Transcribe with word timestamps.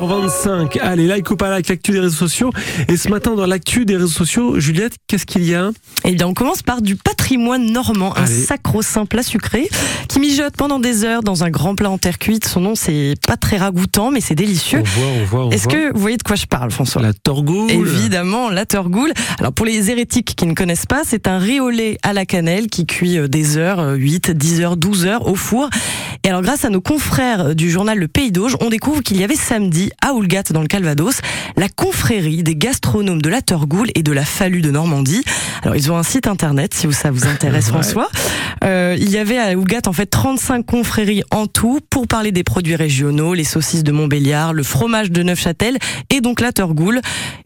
8h25. 0.00 0.80
Allez, 0.80 1.06
like 1.06 1.30
ou 1.30 1.36
pas 1.36 1.50
like, 1.50 1.68
l'actu 1.68 1.92
des 1.92 2.00
réseaux 2.00 2.16
sociaux. 2.16 2.50
Et 2.88 2.96
ce 2.96 3.08
matin, 3.08 3.34
dans 3.34 3.46
l'actu 3.46 3.84
des 3.84 3.96
réseaux 3.96 4.08
sociaux, 4.08 4.58
Juliette, 4.58 4.94
qu'est-ce 5.06 5.26
qu'il 5.26 5.44
y 5.44 5.54
a? 5.54 5.70
Eh 6.04 6.12
bien, 6.12 6.26
on 6.26 6.34
commence 6.34 6.62
par 6.62 6.80
du 6.80 6.96
patrimoine 6.96 7.70
normand, 7.70 8.16
un 8.16 8.26
sacro-saint 8.26 9.06
plat 9.06 9.22
sucré 9.22 9.68
qui 10.08 10.20
mijote 10.20 10.54
pendant 10.56 10.78
des 10.80 11.04
heures 11.04 11.22
dans 11.22 11.44
un 11.44 11.50
grand 11.50 11.74
plat 11.74 11.90
en 11.90 11.98
terre 11.98 12.18
cuite. 12.18 12.46
Son 12.46 12.60
nom, 12.60 12.74
c'est 12.74 13.14
pas 13.26 13.36
très 13.36 13.58
ragoûtant, 13.58 14.10
mais 14.10 14.20
c'est 14.20 14.34
délicieux. 14.34 14.80
On 14.80 15.00
voit, 15.00 15.06
on 15.06 15.24
voit, 15.24 15.54
Est-ce 15.54 15.68
que 15.68 15.92
vous 15.92 16.00
voyez 16.00 16.16
de 16.16 16.22
quoi 16.22 16.36
je 16.36 16.46
parle, 16.46 16.70
François? 16.70 17.02
La 17.02 17.12
torgoule 17.12 17.70
Évidemment, 17.70 18.50
la 18.50 18.66
turgoule. 18.66 19.12
Alors 19.38 19.52
pour 19.52 19.66
les 19.66 19.90
hérétiques 19.90 20.34
qui 20.36 20.46
ne 20.46 20.54
connaissent 20.54 20.86
pas, 20.86 21.02
c'est 21.04 21.26
un 21.26 21.38
lait 21.38 21.98
à 22.02 22.12
la 22.12 22.24
cannelle 22.24 22.68
qui 22.68 22.86
cuit 22.86 23.18
euh, 23.18 23.28
des 23.28 23.56
heures, 23.56 23.80
euh, 23.80 23.94
8, 23.94 24.30
10 24.30 24.60
heures, 24.60 24.76
12 24.76 25.06
heures 25.06 25.26
au 25.26 25.34
four. 25.34 25.68
Et 26.24 26.28
alors 26.28 26.42
grâce 26.42 26.64
à 26.64 26.70
nos 26.70 26.80
confrères 26.80 27.54
du 27.54 27.70
journal 27.70 27.98
Le 27.98 28.08
Pays 28.08 28.32
d'Auge, 28.32 28.56
on 28.60 28.68
découvre 28.68 29.02
qu'il 29.02 29.18
y 29.18 29.24
avait 29.24 29.36
samedi 29.36 29.89
à 30.02 30.12
Oulgat 30.14 30.44
dans 30.50 30.62
le 30.62 30.68
Calvados 30.68 31.20
la 31.56 31.68
confrérie 31.68 32.42
des 32.42 32.56
gastronomes 32.56 33.20
de 33.22 33.28
la 33.28 33.42
Turgoule 33.42 33.90
et 33.94 34.02
de 34.02 34.12
la 34.12 34.24
Fallu 34.24 34.60
de 34.62 34.70
Normandie. 34.70 35.22
Alors 35.62 35.76
ils 35.76 35.90
ont 35.90 35.96
un 35.96 36.02
site 36.02 36.26
internet 36.26 36.74
si 36.74 36.86
vous- 36.86 36.92
ça 36.92 37.10
vous 37.10 37.26
intéresse 37.26 37.66
Ouais. 37.66 37.72
François. 37.72 38.08
Euh, 38.64 38.96
il 38.98 39.10
y 39.10 39.18
avait 39.18 39.38
à 39.38 39.56
Oulgat 39.56 39.80
en 39.86 39.92
fait 39.92 40.06
35 40.06 40.64
confréries 40.66 41.22
en 41.30 41.46
tout 41.46 41.80
pour 41.90 42.06
parler 42.06 42.32
des 42.32 42.44
produits 42.44 42.76
régionaux, 42.76 43.34
les 43.34 43.44
saucisses 43.44 43.84
de 43.84 43.92
Montbéliard, 43.92 44.52
le 44.52 44.62
fromage 44.62 45.10
de 45.10 45.22
Neufchâtel 45.22 45.76
et 46.10 46.20
donc 46.20 46.40
la 46.40 46.52
Turgoule. 46.52 47.00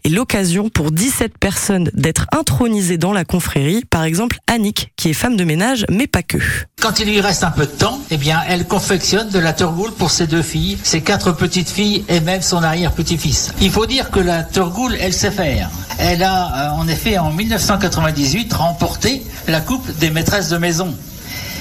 Et 0.05 0.11
l'occasion 0.11 0.69
pour 0.69 0.91
17 0.93 1.39
personnes 1.39 1.89
d'être 1.95 2.27
intronisées 2.37 2.99
dans 2.99 3.13
la 3.15 3.25
confrérie. 3.25 3.83
Par 3.89 4.05
exemple, 4.05 4.37
Annick, 4.47 4.93
qui 4.97 5.09
est 5.09 5.15
femme 5.15 5.37
de 5.37 5.45
ménage, 5.45 5.87
mais 5.91 6.07
pas 6.07 6.23
que. 6.23 6.37
Quand 6.81 7.01
il 7.01 7.07
lui 7.09 7.21
reste 7.23 7.43
un 7.43 7.51
peu 7.51 7.65
de 7.65 7.71
temps, 7.71 7.99
eh 8.11 8.19
bien, 8.19 8.41
elle 8.47 8.67
confectionne 8.67 9.31
de 9.31 9.39
la 9.39 9.55
turgoule 9.55 9.93
pour 9.93 10.11
ses 10.11 10.27
deux 10.27 10.43
filles, 10.43 10.77
ses 10.83 11.01
quatre 11.01 11.33
petites 11.33 11.71
filles 11.71 12.05
et 12.11 12.21
même 12.21 12.34
son 12.43 12.63
arrière-petit-fils. 12.63 13.53
Il 13.61 13.71
faut 13.71 13.87
dire 13.87 14.11
que 14.11 14.21
la 14.21 14.43
turgoule, 14.43 14.97
elle 15.01 15.13
sait 15.13 15.31
faire. 15.31 15.71
Elle 15.99 16.23
a, 16.23 16.73
euh, 16.73 16.81
en 16.81 16.89
effet, 16.89 17.19
en 17.19 17.31
1998, 17.31 18.53
remporté 18.53 19.23
la 19.47 19.61
Coupe 19.61 19.89
des 19.99 20.11
maîtresses 20.11 20.49
de 20.49 20.57
maison. 20.57 20.95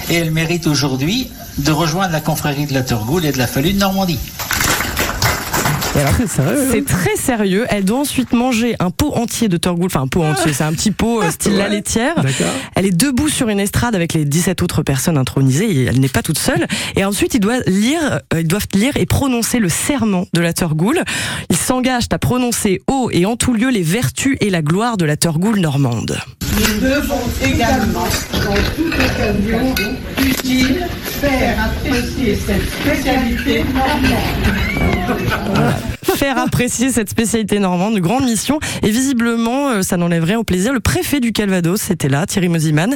Et 0.10 0.16
elle 0.16 0.32
mérite 0.32 0.68
aujourd'hui 0.68 1.32
de 1.60 1.72
rejoindre 1.72 2.12
la 2.12 2.22
confrérie 2.22 2.66
de 2.66 2.74
la 2.74 2.82
turgoule 2.82 3.26
et 3.26 3.32
de 3.32 3.38
la 3.38 3.48
Fallu 3.48 3.74
de 3.74 3.80
Normandie. 3.80 4.20
Et 4.20 4.32
alors, 4.32 5.14
Très 5.14 5.32
sérieux, 5.44 5.62
hein 5.68 5.83
c'est 6.72 6.86
très 6.86 7.16
sérieux. 7.16 7.66
Elle 7.70 7.86
doit 7.86 8.00
ensuite 8.00 8.34
manger 8.34 8.76
un 8.80 8.90
pot 8.90 9.14
entier 9.14 9.48
de 9.48 9.58
Turgoule, 9.58 9.88
enfin 9.88 10.02
un 10.02 10.08
pot 10.08 10.24
entier, 10.24 10.54
c'est 10.54 10.64
un 10.64 10.74
petit 10.74 10.92
pot 10.92 11.22
euh, 11.22 11.30
style 11.30 11.58
la 11.58 11.70
laitière. 11.70 12.16
Elle 12.76 12.86
est 12.86 12.96
debout 12.96 13.30
sur 13.30 13.50
une 13.50 13.60
estrade 13.60 13.96
avec 13.96 14.14
les 14.14 14.26
17 14.26 14.62
autres 14.62 14.84
personnes 14.84 15.18
intronisées 15.18 15.72
et 15.72 15.86
elle 15.86 16.00
n'est 16.00 16.10
pas 16.10 16.22
toute 16.22 16.40
seule. 16.40 16.68
Et 16.96 17.06
ensuite, 17.06 17.36
ils 17.36 17.40
doivent 17.40 17.64
lire, 17.68 18.20
euh, 18.34 18.42
ils 18.42 18.48
doivent 18.48 18.68
lire 18.74 18.96
et 18.98 19.06
prononcer 19.06 19.60
le 19.60 19.70
serment 19.70 20.26
de 20.34 20.42
la 20.42 20.54
Turgoule. 20.54 21.02
Ils 21.50 21.58
s'engagent 21.58 22.08
à 22.12 22.20
prononcer 22.20 22.82
haut 22.88 23.10
et 23.12 23.26
en 23.26 23.36
tout 23.36 23.54
lieu 23.54 23.70
les 23.70 23.84
vertus 23.84 24.38
et 24.40 24.50
la 24.50 24.62
gloire 24.62 24.98
de 24.98 25.06
la 25.06 25.18
Turgoule 25.18 25.60
normande. 25.60 26.18
Nous 26.42 26.80
devons 26.80 27.22
également, 27.44 28.08
dans 28.32 28.54
toute 28.76 28.94
occasion 28.94 29.76
utile, 30.20 30.88
faire 31.22 31.66
apprécier 31.66 32.36
cette 32.36 32.70
spécialité 32.70 33.64
normande. 33.74 34.63
Faire 36.16 36.38
apprécier 36.38 36.92
cette 36.92 37.10
spécialité 37.10 37.60
normande, 37.60 37.94
une 37.96 38.00
grande 38.00 38.26
mission. 38.26 38.60
Et 38.84 38.92
visiblement, 38.92 39.70
euh, 39.70 39.82
ça 39.82 39.98
n'enlèverait 39.98 40.36
au 40.36 40.44
plaisir. 40.44 40.72
Le 40.72 40.80
préfet 40.80 41.20
du 41.20 41.32
Calvados 41.32 41.90
était 41.90 42.08
là, 42.10 42.26
Thierry 42.26 42.50
Mosiman. 42.50 42.96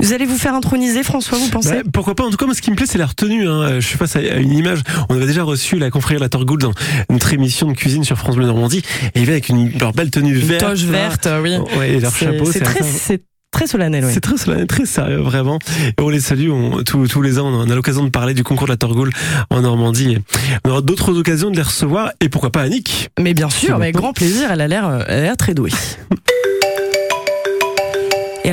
Vous 0.00 0.12
allez 0.12 0.26
vous 0.26 0.36
faire 0.36 0.54
introniser, 0.54 1.02
François, 1.02 1.38
vous 1.38 1.48
pensez 1.48 1.82
Bah, 1.84 1.90
pourquoi 1.92 2.14
pas 2.14 2.24
En 2.24 2.30
tout 2.30 2.36
cas, 2.36 2.46
moi, 2.46 2.54
ce 2.54 2.62
qui 2.62 2.70
me 2.70 2.76
plaît, 2.76 2.86
c'est 2.86 2.98
la 2.98 3.06
retenue. 3.06 3.48
Hein. 3.48 3.78
Je 3.80 3.86
suis 3.86 3.96
face 3.96 4.16
à 4.16 4.20
une 4.20 4.52
image. 4.52 4.80
On 5.08 5.14
avait 5.14 5.26
déjà 5.26 5.42
reçu 5.44 5.78
la 5.78 5.90
confrérie 5.90 6.16
de 6.16 6.22
la 6.24 6.28
Torgoule 6.28 6.60
dans 6.60 6.72
notre 7.08 7.32
émission 7.32 7.68
de 7.68 7.72
cuisine 7.74 8.04
sur 8.04 8.18
France 8.18 8.36
Bleu 8.36 8.46
Normandie. 8.46 8.82
Et 9.14 9.20
ils 9.20 9.22
viennent 9.22 9.30
avec 9.32 9.48
une, 9.48 9.70
leur 9.78 9.92
belle 9.92 10.10
tenue 10.10 10.34
Une 10.34 10.46
verte. 10.46 10.64
toge 10.64 10.86
là. 10.86 10.92
verte, 10.92 11.28
oui. 11.42 11.56
Ouais, 11.78 11.92
et 11.92 12.00
leur 12.00 12.14
chapeau. 12.14 12.50
C'est 12.50 12.60
très, 12.60 12.80
très 13.50 13.66
solennel, 13.66 14.04
oui. 14.04 14.10
C'est 14.12 14.20
très 14.20 14.36
solennel, 14.36 14.66
très 14.66 14.86
sérieux, 14.86 15.20
vraiment. 15.20 15.58
Et 15.98 16.02
on 16.02 16.08
les 16.08 16.20
salue. 16.20 16.50
On, 16.50 16.82
tous, 16.82 17.08
tous 17.08 17.22
les 17.22 17.38
ans, 17.38 17.46
on 17.46 17.70
a 17.70 17.74
l'occasion 17.74 18.04
de 18.04 18.10
parler 18.10 18.34
du 18.34 18.44
concours 18.44 18.66
de 18.66 18.72
la 18.72 18.76
Torgoule 18.76 19.10
en 19.50 19.62
Normandie. 19.62 20.18
On 20.64 20.70
aura 20.70 20.80
d'autres 20.82 21.16
occasions 21.18 21.50
de 21.50 21.56
les 21.56 21.62
recevoir. 21.62 22.12
Et 22.20 22.28
pourquoi 22.28 22.50
pas 22.50 22.62
Annick 22.62 23.10
Mais 23.20 23.34
bien 23.34 23.50
sûr, 23.50 23.74
avec 23.76 23.94
grand 23.94 24.12
plaisir, 24.12 24.50
elle 24.52 24.60
a 24.60 24.68
l'air, 24.68 24.86
euh, 24.86 25.02
elle 25.08 25.20
a 25.20 25.22
l'air 25.22 25.36
très 25.36 25.54
douée. 25.54 25.72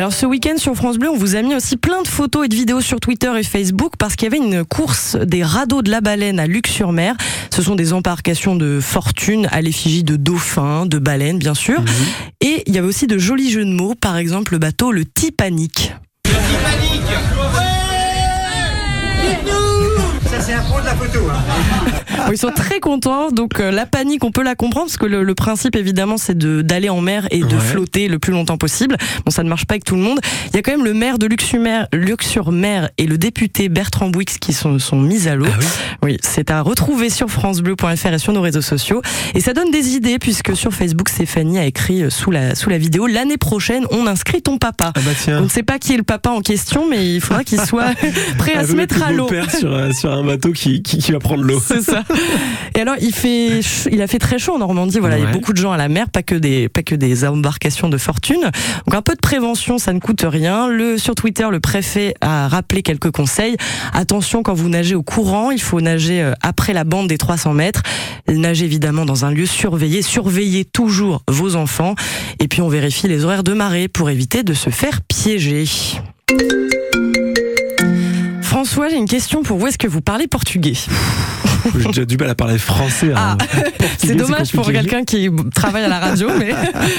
Alors 0.04 0.12
ce 0.12 0.26
week-end 0.26 0.58
sur 0.58 0.76
France 0.76 0.98
Bleu, 0.98 1.10
on 1.10 1.16
vous 1.16 1.38
a 1.38 1.42
mis 1.42 1.56
aussi 1.56 1.78
plein 1.78 2.02
de 2.02 2.10
photos 2.10 2.44
et 2.44 2.50
de 2.50 2.56
vidéos 2.56 2.82
sur 2.82 3.00
Twitter 3.00 3.32
et 3.40 3.44
Facebook 3.44 3.94
parce 3.98 4.18
qu'il 4.18 4.26
y 4.26 4.36
avait 4.36 4.46
une 4.46 4.66
course 4.66 5.16
des 5.16 5.44
radeaux 5.44 5.82
de 5.82 5.90
la 5.90 6.02
baleine 6.02 6.42
à 6.42 6.46
Luc-sur-Mer. 6.46 7.16
Ce 7.50 7.62
sont 7.62 7.76
des 7.76 7.94
embarcations 7.94 8.58
de 8.58 8.82
fortune 8.82 9.48
à 9.54 9.62
l'effigie 9.62 10.04
de 10.04 10.18
dauphins, 10.18 10.86
de 10.88 11.00
baleines 11.00 11.40
bien 11.40 11.54
sûr. 11.54 11.82
Et 12.42 12.64
il 12.68 12.76
y 12.76 12.80
avait 12.80 12.88
aussi 12.90 13.08
de 13.08 13.18
jolis 13.18 13.50
jeux 13.50 13.64
de 13.64 13.72
mots, 13.72 13.96
par 13.96 14.18
exemple 14.18 14.52
le 14.52 14.60
bateau 14.60 14.92
le 14.92 15.06
Titanic. 15.06 15.94
Bon, 20.46 22.32
Ils 22.32 22.38
sont 22.38 22.52
très 22.52 22.80
contents, 22.80 23.32
donc 23.32 23.60
euh, 23.60 23.72
la 23.72 23.86
panique, 23.86 24.24
on 24.24 24.32
peut 24.32 24.44
la 24.44 24.56
comprendre, 24.56 24.88
parce 24.88 24.98
que 24.98 25.06
le, 25.06 25.24
le 25.24 25.36
principe, 25.36 25.76
évidemment, 25.76 26.18
c'est 26.18 26.38
de 26.38 26.62
d'aller 26.62 26.90
en 26.90 27.02
mer 27.02 27.28
et 27.32 27.40
de 27.40 27.46
Ouais. 27.54 27.60
flotter 27.60 28.08
le 28.08 28.20
plus 28.20 28.34
longtemps 28.34 28.58
possible. 28.58 28.98
Bon, 29.26 29.32
ça 29.32 29.44
ne 29.44 29.50
marche 29.50 29.66
pas 29.66 29.74
avec 29.76 29.84
tout 29.86 29.96
le 29.96 30.02
monde. 30.02 30.20
Il 30.50 30.56
y 30.56 30.60
a 30.60 30.62
quand 30.62 30.72
même 30.72 30.84
le 30.86 30.94
maire 30.94 31.18
de 31.18 31.28
Luxumer- 31.28 31.86
Luc-sur-Mer 31.94 32.90
et 32.98 33.06
le 33.06 33.18
député 33.18 33.70
Bertrand 33.70 34.10
Bouix 34.10 34.26
qui 34.26 34.54
sont, 34.54 34.80
sont 34.80 35.00
mis 35.00 35.28
à 35.28 35.36
l'eau. 35.36 35.46
Ah 35.50 35.58
oui 35.60 35.66
Oui, 36.04 36.18
c'est 36.24 36.52
à 36.52 36.62
retrouver 36.62 37.10
sur 37.10 37.30
francebleu.fr 37.30 38.08
et 38.14 38.18
sur 38.18 38.34
nos 38.34 38.42
réseaux 38.42 38.62
sociaux. 38.62 39.02
Et 39.36 39.40
ça 39.42 39.54
donne 39.54 39.72
des 39.72 39.90
idées, 39.96 40.20
puisque 40.20 40.56
sur 40.56 40.74
Facebook, 40.74 41.10
Stéphanie 41.10 41.60
a 41.60 41.66
écrit 41.66 42.04
euh, 42.04 42.10
sous 42.10 42.32
la, 42.32 42.56
sous 42.56 42.70
la 42.70 42.78
vidéo, 42.78 43.08
l'année 43.08 43.38
prochaine, 43.38 43.86
on 43.92 44.08
inscrit 44.08 44.42
ton 44.42 44.58
papa. 44.58 44.92
Ah 44.96 45.00
bah 45.06 45.12
tiens. 45.22 45.40
On 45.40 45.44
ne 45.44 45.50
sait 45.50 45.64
pas 45.64 45.80
qui 45.80 45.94
est 45.94 45.98
le 45.98 46.04
papa 46.04 46.30
en 46.32 46.42
question, 46.42 46.88
mais 46.90 47.14
il 47.16 47.22
faudra 47.22 47.44
qu'il 47.44 47.62
soit 47.62 47.94
prêt 48.38 48.54
à 48.56 48.60
Ah, 48.62 48.68
se 48.68 48.74
mettre 48.74 49.02
à 49.04 49.12
l'eau. 49.12 49.26
père 49.28 49.50
sur, 49.52 49.94
sur 49.94 50.12
un 50.12 50.24
bateau 50.34 50.52
qui, 50.52 50.82
qui, 50.82 50.98
qui 50.98 51.12
va 51.12 51.20
prendre 51.20 51.44
l'eau. 51.44 51.62
C'est 51.66 51.82
ça. 51.82 52.04
Et 52.76 52.82
alors, 52.82 52.96
il 53.02 53.14
fait, 53.14 53.60
il 53.92 54.02
a 54.02 54.08
fait 54.08 54.20
très 54.20 54.40
chaud 54.40 54.54
en 54.54 54.60
Normandie. 54.60 55.00
Voilà, 55.00 55.18
il 55.18 55.24
y 55.24 55.28
a 55.28 55.32
beaucoup 55.32 55.54
de 55.54 55.58
gens 55.58 55.72
à 55.72 55.78
la 55.78 55.90
mer, 55.90 56.10
pas 56.10 56.24
que 56.24 56.36
des, 56.36 56.70
pas 56.70 56.84
que 56.84 56.96
des 56.96 57.26
embarcations 57.26 57.90
de 57.90 57.98
fortune. 57.98 58.42
Donc 58.86 58.96
un 58.96 59.02
peu 59.02 59.14
de 59.14 59.20
prévention, 59.20 59.78
ça 59.78 59.94
ne 59.94 60.00
coûte 60.00 60.26
rien. 60.28 60.68
Le 60.68 60.98
sur 60.98 61.16
Twitter, 61.16 61.48
le 61.52 61.60
préfet 61.60 62.16
a 62.22 62.48
rappelé 62.48 62.82
quelques 62.82 63.12
conseils. 63.12 63.58
Attention 63.94 64.44
quand 64.44 64.54
vous 64.54 64.70
nagez 64.70 64.96
au 64.96 65.04
courant, 65.04 65.52
il 65.52 65.62
faut 65.62 65.82
nager 65.82 66.22
euh, 66.22 66.34
après 66.42 66.74
la 66.74 66.84
bande 66.84 67.08
des 67.08 67.18
300 67.18 67.54
mètres. 67.54 67.84
Nager 68.28 68.66
évidemment 68.66 69.06
dans 69.06 69.26
un 69.26 69.32
lieu 69.32 69.46
surveillé. 69.46 70.02
Surveillez 70.02 70.66
toujours 70.66 71.24
vos 71.30 71.56
enfants. 71.56 71.96
Et 72.40 72.48
puis 72.48 72.62
on 72.62 72.70
vérifie 72.70 73.08
les 73.08 73.26
horaires 73.26 73.44
de 73.44 73.54
marée 73.54 73.88
pour 73.88 74.10
éviter 74.10 74.44
de 74.44 74.54
se 74.54 74.70
faire 74.70 75.02
piéger. 75.02 75.66
François, 78.64 78.88
j'ai 78.88 78.96
une 78.96 79.10
question 79.10 79.44
pour 79.44 79.58
vous. 79.58 79.68
Est-ce 79.68 79.78
que 79.78 79.90
vous 79.90 80.00
parlez 80.00 80.26
portugais 80.26 80.72
J'ai 81.78 81.88
déjà 81.88 82.06
du 82.06 82.16
mal 82.16 82.30
à 82.30 82.36
parler 82.36 82.58
français. 82.58 83.12
Ah, 83.14 83.32
hein. 83.42 83.46
c'est 83.58 83.68
Portugais, 83.80 84.16
dommage 84.16 84.52
pour 84.54 84.72
quelqu'un 84.72 85.04
qui 85.04 85.30
travaille 85.54 85.84
à 85.84 85.90
la 85.90 86.00
radio, 86.00 86.30
mais 86.40 86.54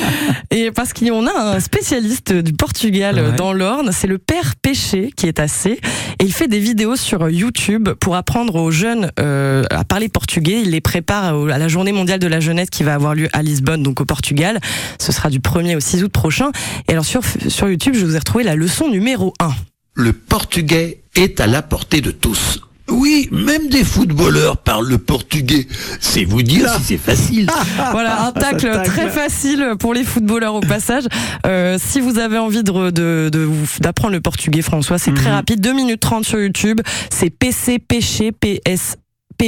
et 0.51 0.71
parce 0.73 0.93
qu'on 0.93 1.27
a 1.27 1.57
un 1.57 1.61
spécialiste 1.61 2.35
du 2.35 2.53
Portugal 2.53 3.15
Ouais. 3.15 3.33
dans 3.33 3.55
l'Orne, 3.55 3.93
c'est 3.93 4.07
le 4.07 4.19
père 4.19 4.57
Péché 4.61 5.11
qui 5.17 5.27
est 5.27 5.41
assez, 5.41 5.81
et 6.19 6.25
il 6.25 6.35
fait 6.35 6.49
des 6.49 6.59
vidéos 6.59 6.97
sur 6.97 7.31
YouTube 7.31 7.89
pour 7.99 8.15
apprendre 8.15 8.57
aux 8.57 8.71
jeunes 8.71 9.11
euh, 9.19 9.65
à 9.71 9.85
parler 9.85 10.11
portugais. 10.11 10.61
Il 10.61 10.73
les 10.73 10.83
prépare 10.83 11.35
à 11.35 11.59
la 11.59 11.69
Journée 11.69 11.93
mondiale 11.93 12.19
de 12.19 12.27
la 12.27 12.41
jeunesse 12.41 12.69
qui 12.69 12.83
va 12.83 12.93
avoir 12.93 13.15
lieu 13.15 13.29
à 13.33 13.43
Lisbonne, 13.43 13.83
donc 13.83 14.03
au 14.03 14.05
Portugal. 14.05 14.61
Ce 14.99 15.13
sera 15.13 15.31
du 15.31 15.39
1er 15.39 15.77
au 15.77 15.81
6 15.81 16.05
août 16.05 16.13
prochain. 16.13 16.51
Et 16.89 16.93
alors 16.93 17.07
sur 17.07 17.23
sur 17.49 17.71
YouTube, 17.71 17.95
je 17.95 18.05
vous 18.05 18.17
ai 18.17 18.19
retrouvé 18.19 18.45
la 18.45 18.55
leçon 18.55 18.91
numéro 18.91 19.33
1. 19.41 19.49
Le 19.95 20.13
portugais 20.13 21.03
est 21.17 21.41
à 21.41 21.47
la 21.47 21.63
portée 21.63 22.01
de 22.01 22.11
tous. 22.11 22.61
Oui, 22.91 23.29
même 23.33 23.69
des 23.69 23.83
footballeurs 23.83 24.59
parlent 24.59 24.89
le 24.89 24.99
portugais. 24.99 25.67
C'est 26.01 26.25
vous 26.25 26.43
dire 26.43 26.69
si 26.77 26.83
c'est 26.85 26.97
facile. 26.99 27.49
Voilà, 27.93 28.27
un 28.27 28.33
tacle 28.33 28.71
tacle. 28.71 28.91
très 28.91 29.09
facile 29.09 29.75
pour 29.79 29.95
les 29.95 30.05
footballeurs 30.05 30.55
au 30.55 30.61
passage. 30.61 31.05
Euh, 31.47 31.79
si 31.83 32.01
vous 32.01 32.19
avez 32.19 32.37
envie 32.39 32.63
de, 32.63 32.91
de, 32.91 33.31
de 33.33 33.39
vous- 33.39 33.67
d'apprendre 33.81 34.13
le 34.13 34.21
portugais, 34.21 34.61
François, 34.61 34.99
c'est 34.99 35.15
très 35.15 35.31
Mhm. 35.31 35.37
rapide. 35.37 35.61
2 35.61 35.73
minutes 35.73 36.01
30 36.01 36.25
sur 36.27 36.39
YouTube. 36.39 36.81
C'est 37.11 37.31
PC 37.31 37.79
Péché, 37.79 38.33
PS. 38.33 38.97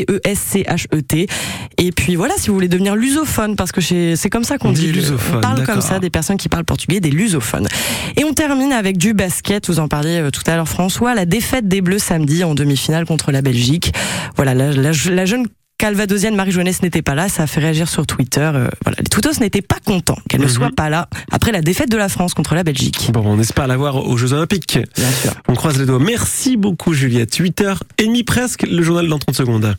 P-E-S-C-H-E-T. 0.05 1.27
Et 1.79 1.93
puis 1.93 2.17
voilà, 2.17 2.35
si 2.39 2.49
vous 2.49 2.55
voulez 2.55 2.69
devenir 2.69 2.97
lusophone, 2.97 3.57
parce 3.57 3.73
que 3.73 3.81
c'est 3.81 4.31
comme 4.31 4.45
ça 4.45 4.59
qu'on 4.59 4.69
On 4.71 4.73
dit. 4.73 4.93
dit 4.93 5.03
on 5.35 5.41
parle 5.41 5.65
comme 5.65 5.81
ça 5.81 5.99
des 5.99 6.11
personnes 6.11 6.37
qui 6.37 6.49
parlent 6.49 6.65
portugais, 6.65 7.01
des 7.01 7.11
lusophones. 7.11 7.69
Et 8.17 8.25
on 8.25 8.33
termine 8.33 8.73
avec 8.73 8.99
du 8.99 9.15
basket. 9.15 9.69
Vous 9.69 9.79
en 9.79 9.89
parliez 9.89 10.19
euh, 10.21 10.31
tout 10.31 10.43
à 10.47 10.57
l'heure, 10.57 10.69
François. 10.69 11.15
La 11.15 11.27
défaite 11.27 11.69
des 11.69 11.81
Bleus 11.81 11.99
samedi 11.99 12.45
en 12.45 12.55
demi-finale 12.55 13.05
contre 13.07 13.31
la 13.33 13.43
Belgique. 13.43 13.93
Voilà, 14.37 14.55
la, 14.55 14.73
la- 14.73 14.93
la 15.11 15.25
jeune 15.25 15.47
calvadosienne 15.87 16.35
Marie 16.35 16.51
Jeunesse 16.51 16.83
n'était 16.83 17.01
pas 17.01 17.15
là, 17.15 17.29
ça 17.29 17.45
a 17.45 17.47
fait 17.47 17.61
réagir 17.61 17.89
sur 17.89 18.07
Twitter. 18.09 18.41
euh, 18.41 18.67
voilà, 18.85 18.97
les 18.99 19.05
Twittos 19.05 19.39
n'étaient 19.41 19.63
pas 19.63 19.77
contents 19.85 20.19
qu'elle 20.29 20.41
ne 20.41 20.47
Mhm. 20.47 20.51
soit 20.53 20.71
pas 20.77 20.89
là 20.91 21.09
après 21.31 21.53
la 21.53 21.61
défaite 21.63 21.89
de 21.93 21.97
la 21.97 22.09
France 22.09 22.35
contre 22.35 22.57
la 22.57 22.65
Belgique. 22.65 23.11
Bon, 23.13 23.23
on 23.25 23.39
espère 23.39 23.69
la 23.69 23.77
voir 23.77 23.95
aux 24.05 24.17
Jeux 24.17 24.33
Olympiques. 24.33 24.81
Bien 24.97 25.11
sûr. 25.23 25.33
On 25.47 25.55
croise 25.55 25.79
les 25.79 25.87
doigts. 25.87 26.01
Merci 26.01 26.57
beaucoup, 26.57 26.93
Juliette. 26.93 27.37
8h30 27.39 28.25
presque, 28.25 28.63
le 28.63 28.83
journal 28.83 29.07
dans 29.09 29.21
30 29.21 29.37
secondes. 29.37 29.77